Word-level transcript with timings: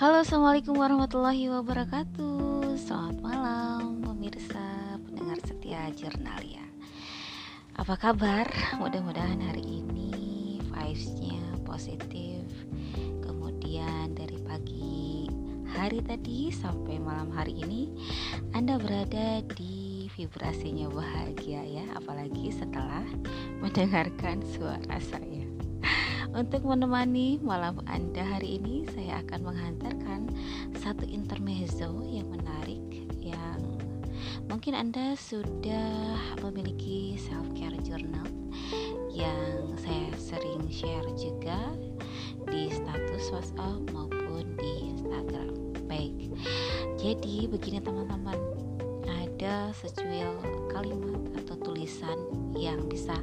Halo 0.00 0.24
assalamualaikum 0.24 0.80
warahmatullahi 0.80 1.52
wabarakatuh. 1.52 2.72
Selamat 2.80 3.20
malam 3.20 4.00
pemirsa 4.00 4.96
pendengar 5.04 5.36
setia 5.44 5.92
Jurnalia. 5.92 6.64
Apa 7.76 8.00
kabar? 8.00 8.48
Mudah-mudahan 8.80 9.36
hari 9.44 9.84
ini 9.84 10.56
vibesnya 10.72 11.44
positif. 11.68 12.48
Kemudian 13.20 14.16
dari 14.16 14.40
pagi 14.40 15.28
hari 15.68 16.00
tadi 16.00 16.48
sampai 16.48 16.96
malam 16.96 17.28
hari 17.36 17.60
ini 17.60 17.92
Anda 18.56 18.80
berada 18.80 19.44
di 19.52 20.08
vibrasinya 20.16 20.88
bahagia 20.88 21.60
ya. 21.60 21.84
Apalagi 21.92 22.48
setelah 22.48 23.04
mendengarkan 23.60 24.40
suara 24.48 24.96
saya 24.96 25.39
untuk 26.30 26.62
menemani 26.62 27.42
malam 27.42 27.82
Anda 27.90 28.22
hari 28.22 28.62
ini, 28.62 28.86
saya 28.94 29.22
akan 29.26 29.50
menghantarkan 29.50 30.20
satu 30.78 31.02
intermezzo 31.06 32.06
yang 32.06 32.30
menarik 32.30 32.82
yang 33.18 33.58
mungkin 34.46 34.78
Anda 34.78 35.18
sudah 35.18 36.18
memiliki 36.42 37.18
self 37.18 37.50
care 37.58 37.76
journal 37.82 38.26
yang 39.10 39.74
saya 39.74 40.10
sering 40.16 40.70
share 40.70 41.06
juga 41.18 41.58
di 42.46 42.70
status 42.70 43.30
WhatsApp 43.34 43.90
maupun 43.90 44.54
di 44.54 44.72
Instagram. 44.94 45.50
Baik. 45.90 46.30
Jadi 46.94 47.50
begini 47.50 47.82
teman-teman, 47.82 48.38
ada 49.06 49.74
secuil 49.74 50.30
kalimat 50.70 51.20
atau 51.42 51.58
tulisan 51.58 52.18
yang 52.54 52.86
bisa 52.86 53.18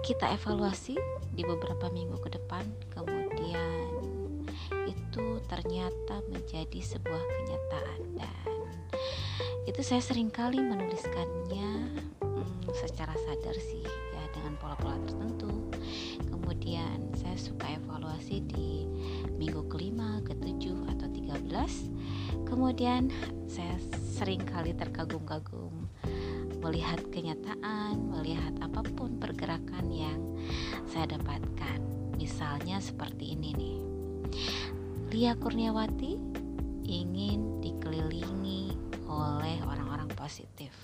kita 0.00 0.32
evaluasi 0.32 0.96
di 1.36 1.42
beberapa 1.44 1.92
minggu 1.92 2.16
ke 2.24 2.32
depan. 2.32 2.64
Kemudian 2.92 3.92
itu 4.88 5.24
ternyata 5.44 6.24
menjadi 6.32 6.80
sebuah 6.80 7.20
kenyataan. 7.20 8.00
Dan 8.16 8.56
itu 9.68 9.80
saya 9.84 10.00
sering 10.00 10.32
kali 10.32 10.58
menuliskannya 10.60 11.70
hmm, 12.24 12.72
secara 12.72 13.12
sadar 13.12 13.56
sih 13.60 13.84
ya 13.86 14.24
dengan 14.32 14.56
pola-pola 14.56 14.96
tertentu. 15.04 15.68
Kemudian 16.32 17.12
saya 17.12 17.36
suka 17.36 17.68
evaluasi 17.68 18.40
di 18.48 18.88
minggu 19.36 19.68
kelima, 19.68 20.24
ketujuh 20.24 20.96
atau 20.96 21.08
tiga 21.12 21.36
belas. 21.44 21.92
Kemudian 22.48 23.12
saya 23.46 23.76
sering 23.92 24.42
kali 24.48 24.72
terkagum-kagum 24.72 25.92
melihat 26.60 27.00
kenyataan, 27.08 27.96
melihat 28.12 28.52
yang 28.60 28.89
saya 30.90 31.14
dapatkan. 31.14 31.78
Misalnya 32.18 32.82
seperti 32.82 33.38
ini 33.38 33.54
nih. 33.54 33.78
Lia 35.14 35.38
Kurniawati 35.38 36.18
ingin 36.82 37.62
dikelilingi 37.62 38.74
oleh 39.06 39.62
orang-orang 39.62 40.10
positif. 40.18 40.74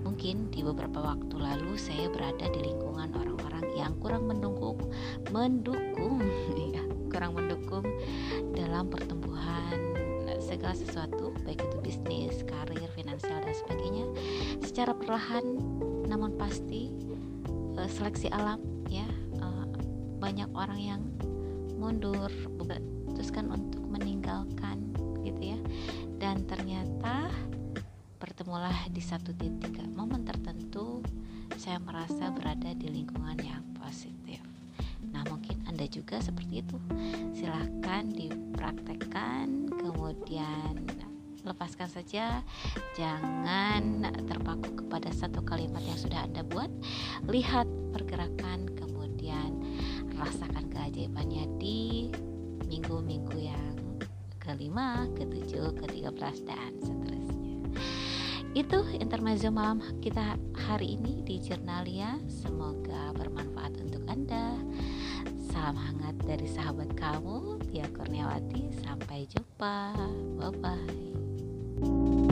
Mungkin 0.00 0.48
di 0.48 0.64
beberapa 0.64 1.04
waktu 1.04 1.36
lalu 1.36 1.76
saya 1.76 2.08
berada 2.08 2.48
di 2.48 2.60
lingkungan 2.64 3.12
orang-orang 3.12 3.68
yang 3.76 3.92
kurang 4.00 4.24
mendukung, 4.24 4.80
mendukung, 5.28 6.24
ya, 6.74 6.84
kurang 7.12 7.36
mendukung 7.36 7.84
dalam 8.56 8.88
pertumbuhan 8.88 9.76
segala 10.40 10.72
sesuatu 10.72 11.36
baik 11.44 11.60
itu 11.60 11.76
bisnis, 11.84 12.34
karir, 12.46 12.88
finansial 12.96 13.40
dan 13.42 13.54
sebagainya 13.56 14.06
secara 14.62 14.92
perlahan 14.94 15.44
namun 16.06 16.38
pasti 16.38 17.05
uh, 17.76 17.88
seleksi 17.88 18.32
alam 18.32 18.58
ya. 18.88 19.06
Uh, 19.38 19.68
banyak 20.16 20.48
orang 20.56 20.80
yang 20.80 21.02
mundur 21.76 22.32
teruskan 23.14 23.52
untuk 23.52 23.84
meninggalkan 23.86 24.92
gitu 25.24 25.56
ya. 25.56 25.58
Dan 26.16 26.48
ternyata 26.48 27.28
bertemulah 28.16 28.88
di 28.88 29.00
satu 29.04 29.32
titik 29.36 29.76
momen 29.92 30.24
tertentu 30.24 31.04
saya 31.56 31.80
merasa 31.80 32.28
berada 32.32 32.72
di 32.76 32.88
lingkungan 32.88 33.36
yang 33.40 33.64
positif. 33.80 34.40
Nah, 35.08 35.24
mungkin 35.24 35.64
Anda 35.64 35.88
juga 35.88 36.20
seperti 36.20 36.60
itu. 36.60 36.76
Silahkan 37.32 38.04
dipraktekkan, 38.12 39.72
kemudian 39.72 40.74
lepaskan 41.46 41.88
saja. 41.88 42.42
Jangan 42.98 44.02
terpaku 44.26 44.84
kepada 44.84 45.08
satu 45.14 45.40
kalimat 45.46 45.82
yang 45.86 45.98
sudah 45.98 46.26
Anda 46.26 46.42
buat. 46.42 46.68
Lihat 47.30 47.66
pergerakan, 47.94 48.66
kemudian 48.74 49.62
rasakan 50.18 50.66
keajaibannya 50.68 51.46
di 51.62 52.10
minggu-minggu 52.66 53.38
yang 53.38 53.74
kelima, 54.42 55.06
ketujuh, 55.18 55.74
ke 55.74 55.86
belas 56.14 56.38
dan 56.46 56.74
seterusnya. 56.78 57.58
Itu 58.56 58.88
intermezzo 58.96 59.52
malam 59.52 59.82
kita 60.00 60.38
hari 60.56 60.96
ini 60.96 61.20
di 61.26 61.42
Jurnalia. 61.42 62.16
Semoga 62.30 63.12
bermanfaat 63.12 63.74
untuk 63.84 64.06
Anda. 64.08 64.56
Salam 65.50 65.76
hangat 65.76 66.16
dari 66.24 66.48
sahabat 66.48 66.96
kamu, 66.96 67.60
Tia 67.68 67.84
Kurniawati. 67.92 68.70
Sampai 68.80 69.28
jumpa. 69.28 69.92
Bye 70.40 70.52
bye. 70.62 71.25
you 71.82 72.25